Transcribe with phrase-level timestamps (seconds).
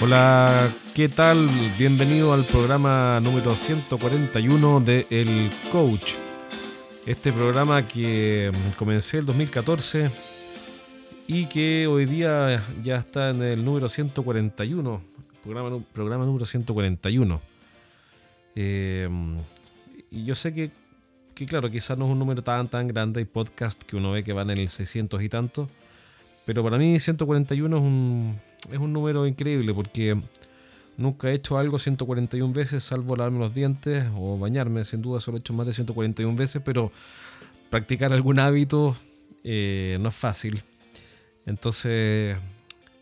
[0.00, 1.48] Hola, ¿qué tal?
[1.76, 6.14] Bienvenido al programa número 141 de El Coach.
[7.04, 10.08] Este programa que comencé el 2014
[11.26, 15.02] y que hoy día ya está en el número 141,
[15.42, 17.40] programa, programa número 141.
[18.54, 19.08] Eh,
[20.12, 20.70] y yo sé que,
[21.34, 24.22] que, claro, quizás no es un número tan tan grande, hay podcast que uno ve
[24.22, 25.68] que van en el 600 y tanto,
[26.48, 28.40] pero para mí 141 es un,
[28.72, 30.16] es un número increíble porque
[30.96, 34.82] nunca he hecho algo 141 veces, salvo lavarme los dientes o bañarme.
[34.86, 36.90] Sin duda, solo he hecho más de 141 veces, pero
[37.68, 38.96] practicar algún hábito
[39.44, 40.62] eh, no es fácil.
[41.44, 42.38] Entonces,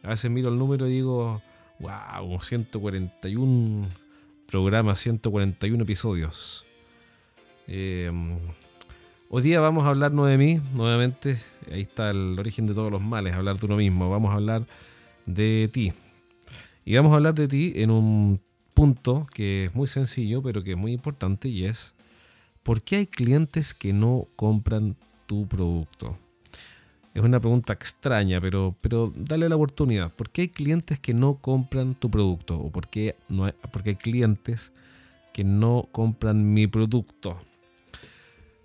[0.02, 1.40] a veces miro el número y digo,
[1.78, 3.88] wow, 141
[4.48, 6.65] programas, 141 episodios.
[7.68, 8.10] Eh,
[9.28, 11.38] hoy día vamos a hablar no de mí, nuevamente.
[11.72, 14.10] Ahí está el origen de todos los males, hablar de uno mismo.
[14.10, 14.66] Vamos a hablar
[15.26, 15.92] de ti.
[16.84, 18.40] Y vamos a hablar de ti en un
[18.74, 21.95] punto que es muy sencillo, pero que es muy importante y es,
[22.62, 26.16] ¿por qué hay clientes que no compran tu producto?
[27.14, 30.12] Es una pregunta extraña, pero, pero dale la oportunidad.
[30.12, 32.58] ¿Por qué hay clientes que no compran tu producto?
[32.58, 34.73] ¿O por qué, no hay, hay clientes
[35.32, 37.38] que no compran mi producto?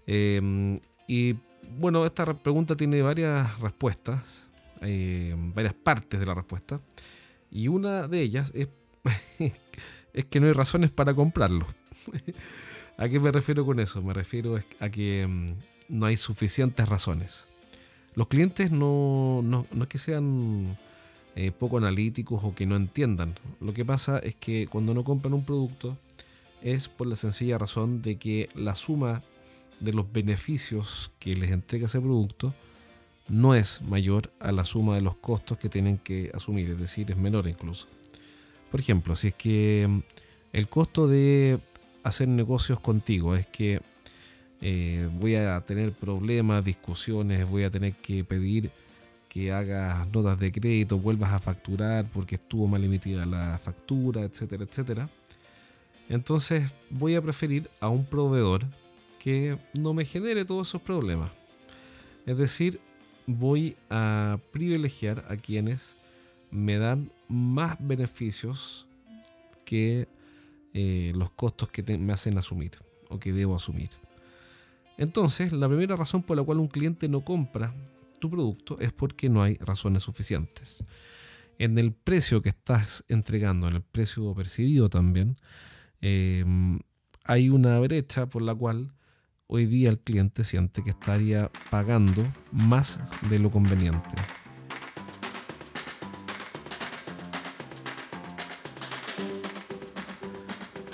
[0.07, 1.35] Em, y
[1.77, 4.49] bueno, esta pregunta tiene varias respuestas.
[4.81, 6.81] Eh, varias partes de la respuesta.
[7.51, 8.67] Y una de ellas es,
[10.29, 11.67] que no hay razones para comprarlo.
[12.97, 14.01] ¿A qué me refiero con eso?
[14.01, 15.53] Me refiero a que mm,
[15.89, 17.47] no hay suficientes razones.
[18.15, 20.77] Los clientes no, no, no es que sean
[21.35, 23.35] eh, poco analíticos o que no entiendan.
[23.59, 25.97] Lo que pasa es que cuando no compran un producto
[26.61, 29.21] es por la sencilla razón de que la suma
[29.83, 32.53] de los beneficios que les entrega ese producto
[33.29, 37.09] no es mayor a la suma de los costos que tienen que asumir, es decir,
[37.11, 37.87] es menor incluso.
[38.69, 39.99] Por ejemplo, si es que mm,
[40.53, 41.59] el costo de
[42.03, 43.81] hacer negocios contigo es que
[44.61, 48.71] eh, voy a tener problemas, discusiones, voy a tener que pedir
[49.29, 54.65] que hagas notas de crédito, vuelvas a facturar porque estuvo mal emitida la factura, etcétera,
[54.65, 55.09] etcétera.
[56.09, 58.65] Entonces voy a preferir a un proveedor
[59.21, 61.29] que no me genere todos esos problemas.
[62.25, 62.79] Es decir,
[63.27, 65.95] voy a privilegiar a quienes
[66.49, 68.87] me dan más beneficios
[69.63, 70.07] que
[70.73, 72.71] eh, los costos que me hacen asumir
[73.09, 73.89] o que debo asumir.
[74.97, 77.75] Entonces, la primera razón por la cual un cliente no compra
[78.17, 80.83] tu producto es porque no hay razones suficientes.
[81.59, 85.37] En el precio que estás entregando, en el precio percibido también,
[86.01, 86.43] eh,
[87.23, 88.93] hay una brecha por la cual
[89.53, 92.23] hoy día el cliente siente que estaría pagando
[92.53, 94.09] más de lo conveniente.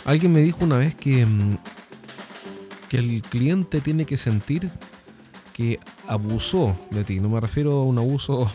[0.06, 1.58] Alguien me dijo una vez que, mm,
[2.90, 4.72] que el cliente tiene que sentir
[5.54, 7.20] que abusó de ti.
[7.20, 8.52] No me refiero a un abuso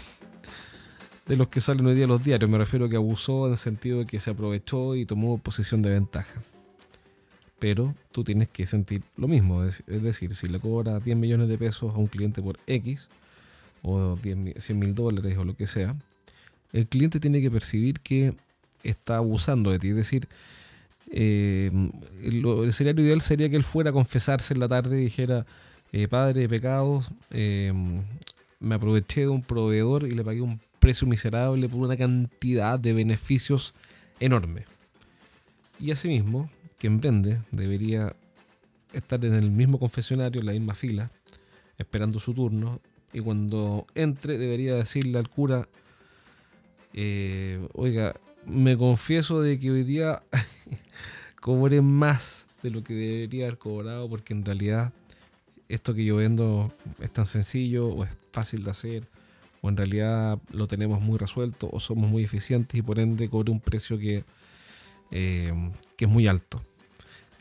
[1.26, 3.58] de los que salen hoy día los diarios, me refiero a que abusó en el
[3.58, 6.42] sentido de que se aprovechó y tomó posición de ventaja
[7.62, 9.62] pero tú tienes que sentir lo mismo.
[9.62, 13.08] Es decir, si le cobras 10 millones de pesos a un cliente por X,
[13.82, 15.94] o 10, 100 mil dólares o lo que sea,
[16.72, 18.34] el cliente tiene que percibir que
[18.82, 19.90] está abusando de ti.
[19.90, 20.26] Es decir,
[21.12, 21.70] eh,
[22.24, 25.46] el escenario ideal sería que él fuera a confesarse en la tarde y dijera,
[25.92, 27.72] eh, padre de pecados, eh,
[28.58, 32.92] me aproveché de un proveedor y le pagué un precio miserable por una cantidad de
[32.92, 33.72] beneficios
[34.18, 34.64] enorme.
[35.78, 36.50] Y asimismo,
[36.82, 38.12] quien vende debería
[38.92, 41.12] estar en el mismo confesionario, en la misma fila,
[41.78, 42.80] esperando su turno,
[43.12, 45.68] y cuando entre debería decirle al cura,
[46.92, 48.12] eh, oiga,
[48.46, 50.24] me confieso de que hoy día
[51.40, 54.92] cobré más de lo que debería haber cobrado porque en realidad
[55.68, 59.08] esto que yo vendo es tan sencillo o es fácil de hacer
[59.60, 63.52] o en realidad lo tenemos muy resuelto o somos muy eficientes y por ende cobré
[63.52, 64.24] un precio que,
[65.12, 65.54] eh,
[65.96, 66.60] que es muy alto.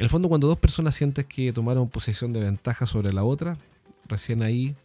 [0.01, 3.56] En el fondo, cuando dos personas sienten que tomaron posesión de ventaja sobre la otra,
[4.07, 4.75] recién ahí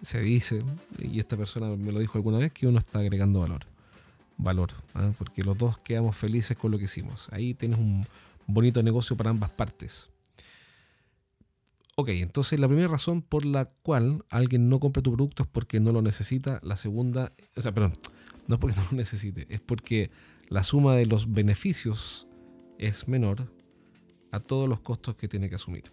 [0.00, 0.62] se dice,
[0.98, 3.66] y esta persona me lo dijo alguna vez, que uno está agregando valor.
[4.38, 5.12] Valor, ¿ah?
[5.18, 7.28] porque los dos quedamos felices con lo que hicimos.
[7.32, 8.06] Ahí tienes un
[8.46, 10.08] bonito negocio para ambas partes.
[11.94, 15.80] Ok, entonces la primera razón por la cual alguien no compra tu producto es porque
[15.80, 16.60] no lo necesita.
[16.62, 17.92] La segunda, o sea, perdón,
[18.48, 20.10] no es porque no lo necesite, es porque
[20.48, 22.26] la suma de los beneficios
[22.78, 23.54] es menor
[24.36, 25.84] a todos los costos que tiene que asumir.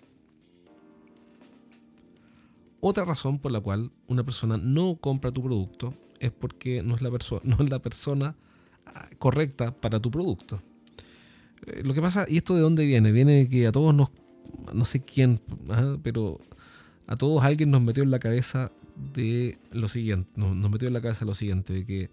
[2.79, 7.01] Otra razón por la cual una persona no compra tu producto es porque no es
[7.01, 7.09] la,
[7.43, 8.35] no es la persona
[8.85, 10.61] ah, correcta para tu producto.
[11.65, 13.11] Eh, lo que pasa, ¿y esto de dónde viene?
[13.11, 14.09] Viene de que a todos nos,
[14.73, 15.39] no sé quién,
[16.03, 16.41] pero
[17.07, 18.71] a todos alguien nos metió en la cabeza
[19.13, 22.09] de lo siguiente, nos metió en la cabeza lo siguiente, de que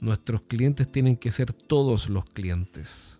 [0.00, 3.15] nuestros clientes tienen que ser todos los clientes.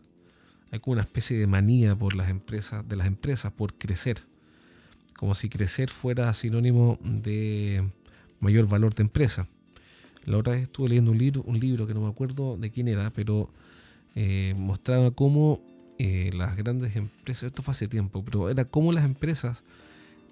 [0.76, 4.19] Hay una especie de manía por las empresas, de las empresas por crecer.
[5.17, 7.82] Como si crecer fuera sinónimo de
[8.40, 9.49] mayor valor de empresa.
[10.26, 12.88] La otra vez estuve leyendo un libro, un libro que no me acuerdo de quién
[12.88, 13.49] era, pero
[14.14, 15.62] eh, mostraba cómo
[15.99, 19.64] eh, las grandes empresas, esto fue hace tiempo, pero era cómo las empresas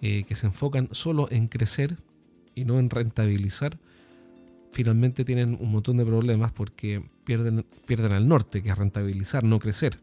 [0.03, 1.97] eh, que se enfocan solo en crecer
[2.55, 3.79] y no en rentabilizar,
[4.73, 9.59] finalmente tienen un montón de problemas porque pierden, pierden al norte, que es rentabilizar, no
[9.59, 9.99] crecer.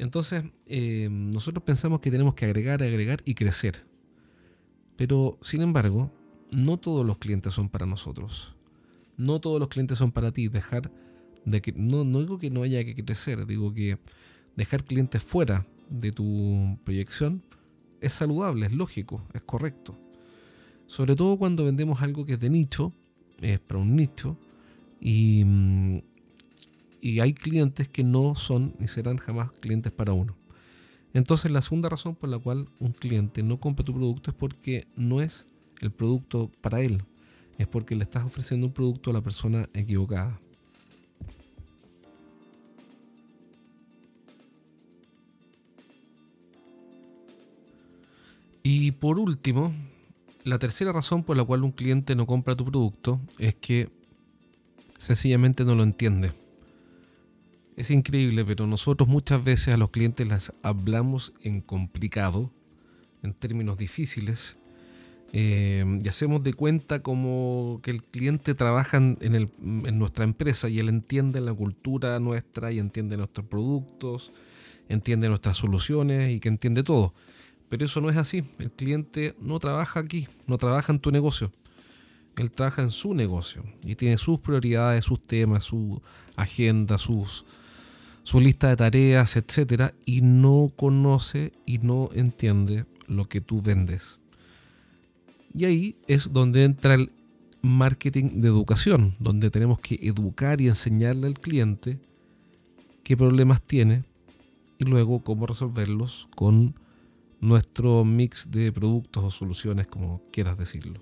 [0.00, 0.44] Entonces,
[1.10, 3.84] nosotros pensamos que tenemos que agregar, agregar y crecer.
[4.96, 6.10] Pero, sin embargo,
[6.56, 8.54] no todos los clientes son para nosotros.
[9.16, 10.48] No todos los clientes son para ti.
[10.48, 10.90] Dejar
[11.44, 11.72] de que.
[11.72, 13.98] No, no digo que no haya que crecer, digo que
[14.56, 17.42] dejar clientes fuera de tu proyección
[18.00, 19.98] es saludable, es lógico, es correcto.
[20.86, 22.92] Sobre todo cuando vendemos algo que es de nicho,
[23.40, 24.36] es para un nicho,
[25.00, 25.98] y, mm,
[27.00, 30.36] y hay clientes que no son ni serán jamás clientes para uno.
[31.12, 34.86] Entonces la segunda razón por la cual un cliente no compra tu producto es porque
[34.96, 35.46] no es
[35.80, 37.02] el producto para él.
[37.58, 40.40] Es porque le estás ofreciendo un producto a la persona equivocada.
[48.62, 49.72] Y por último,
[50.44, 53.88] la tercera razón por la cual un cliente no compra tu producto es que
[54.96, 56.39] sencillamente no lo entiende.
[57.80, 62.50] Es increíble, pero nosotros muchas veces a los clientes les hablamos en complicado,
[63.22, 64.58] en términos difíciles,
[65.32, 70.90] eh, y hacemos de cuenta como que el cliente trabaja en, nuestra empresa y él
[70.90, 74.30] entiende la cultura nuestra y entiende nuestros productos,
[74.90, 77.14] entiende nuestras soluciones y que entiende todo.
[77.70, 78.44] Pero eso no es así.
[78.58, 81.50] El cliente no trabaja aquí, no trabaja en tu negocio.
[82.36, 86.02] Él trabaja en su negocio y tiene sus prioridades, sus temas, su
[86.36, 87.46] agenda, sus,
[88.30, 89.92] su lista de tareas, etc.
[90.06, 94.20] Y no conoce y no entiende lo que tú vendes.
[95.52, 97.10] Y ahí es donde entra el
[97.60, 101.98] marketing de educación, donde tenemos que educar y enseñarle al cliente
[103.02, 104.04] qué problemas tiene
[104.78, 106.76] y luego cómo resolverlos con
[107.40, 111.00] nuestro mix de productos o soluciones, como quieras decirlo.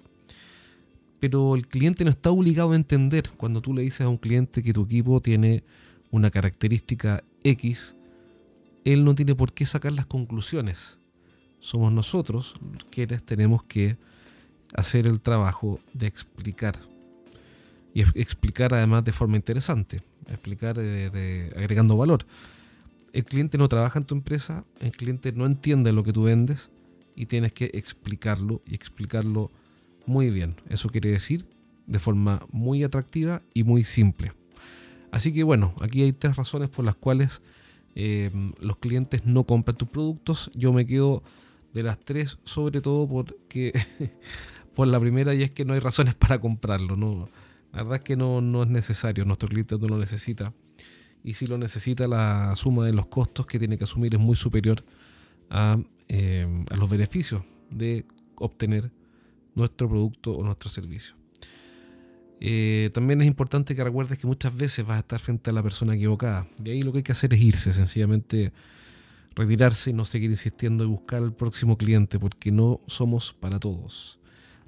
[1.20, 4.62] Pero el cliente no está obligado a entender cuando tú le dices a un cliente
[4.62, 5.62] que tu equipo tiene
[6.10, 7.94] una característica X,
[8.84, 10.98] él no tiene por qué sacar las conclusiones.
[11.60, 12.54] Somos nosotros
[12.90, 13.96] quienes tenemos que
[14.74, 16.76] hacer el trabajo de explicar.
[17.94, 22.24] Y explicar además de forma interesante, explicar de, agregando valor.
[23.12, 26.70] El cliente no trabaja en tu empresa, el cliente no entiende lo que tú vendes
[27.16, 29.50] y tienes que explicarlo y explicarlo
[30.06, 30.56] muy bien.
[30.68, 31.44] Eso quiere decir
[31.86, 34.32] de forma muy atractiva y muy simple.
[35.10, 37.42] Así que bueno, aquí hay tres razones por las cuales
[37.94, 40.50] eh, los clientes no compran tus productos.
[40.54, 41.22] Yo me quedo
[41.72, 43.72] de las tres, sobre todo porque
[44.74, 46.96] por la primera y es que no hay razones para comprarlo.
[46.96, 47.28] No,
[47.72, 50.52] la verdad es que no, no es necesario, nuestro cliente no lo necesita.
[51.24, 54.36] Y si lo necesita, la suma de los costos que tiene que asumir es muy
[54.36, 54.84] superior
[55.50, 55.78] a,
[56.08, 58.06] eh, a los beneficios de
[58.36, 58.92] obtener
[59.54, 61.16] nuestro producto o nuestro servicio.
[62.40, 65.62] Eh, también es importante que recuerdes que muchas veces vas a estar frente a la
[65.62, 66.46] persona equivocada.
[66.64, 68.52] Y ahí lo que hay que hacer es irse, sencillamente
[69.34, 74.18] retirarse y no seguir insistiendo y buscar al próximo cliente, porque no somos para todos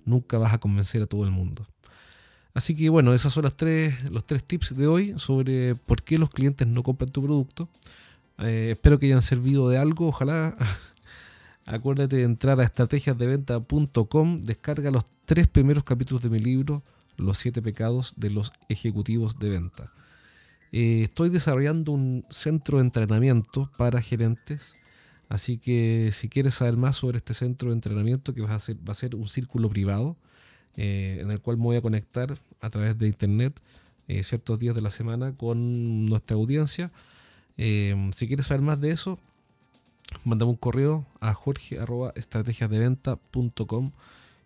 [0.04, 1.66] nunca vas a convencer a todo el mundo.
[2.52, 6.18] Así que bueno, esos son las tres, los tres tips de hoy sobre por qué
[6.18, 7.68] los clientes no compran tu producto.
[8.38, 10.08] Eh, espero que hayan servido de algo.
[10.08, 10.56] Ojalá
[11.64, 16.82] acuérdate de entrar a estrategiasdeventa.com, descarga los tres primeros capítulos de mi libro,
[17.20, 19.92] Los siete pecados de los ejecutivos de venta.
[20.72, 24.76] Eh, estoy desarrollando un centro de entrenamiento para gerentes
[25.30, 29.14] Así que si quieres saber más sobre este centro de entrenamiento que va a ser,
[29.14, 30.16] un círculo privado
[30.76, 33.54] eh, en el cual me voy a conectar a través de internet
[34.08, 36.90] eh, ciertos días de la semana con nuestra audiencia.
[37.56, 39.20] Eh, si quieres saber más de eso,
[40.24, 43.92] mandame un correo a jorge.estrategiasdeventa.com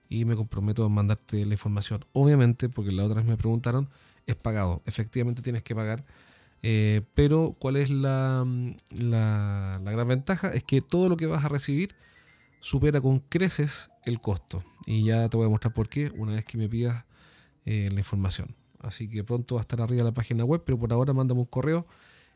[0.08, 2.04] y me comprometo a mandarte la información.
[2.12, 3.88] Obviamente, porque la otra vez me preguntaron,
[4.26, 4.82] es pagado.
[4.86, 6.04] Efectivamente tienes que pagar
[6.66, 8.42] eh, pero ¿cuál es la,
[8.98, 10.48] la, gran ventaja?
[10.48, 11.94] Es que todo lo que vas a recibir
[12.60, 14.64] supera con creces el costo.
[14.86, 17.04] Y ya te voy a mostrar por qué una vez que me pidas
[17.66, 18.56] eh, la información.
[18.80, 21.46] Así que pronto va a estar arriba la página web, pero por ahora mándame un
[21.46, 21.86] correo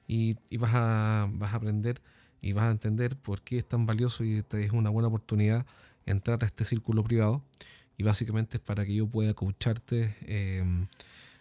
[0.06, 2.02] y, vas, a, vas a aprender
[2.42, 5.64] y vas a entender por qué es tan valioso y esta es una buena oportunidad
[6.08, 7.42] entrar a este círculo privado.
[7.96, 10.86] Y básicamente es para que yo pueda coacharte em,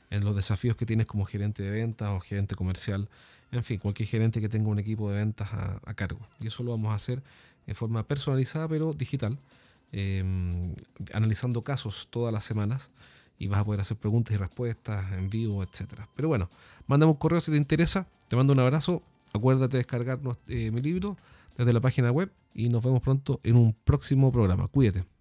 [0.10, 3.10] en los desafíos que tienes como gerente de ventas o gerente comercial.
[3.52, 6.28] En fin, cualquier gerente que tenga un equipo de ventas a, cargo.
[6.40, 7.22] Y eso lo vamos a hacer
[7.68, 9.38] en forma personalizada pero digital,
[9.92, 10.74] em,
[11.14, 12.92] analizando casos todas las semanas
[13.40, 16.10] y vas a poder hacer preguntas y respuestas en vivo, etcétera.
[16.16, 16.50] Pero bueno,
[16.88, 18.08] mándame un correo si te interesa.
[18.28, 19.04] Te mando un abrazo.
[19.32, 21.18] Acuérdate de descargar eh, mi libro
[21.58, 24.68] desde la página web y nos vemos pronto en un próximo programa.
[24.68, 25.17] Cuídate.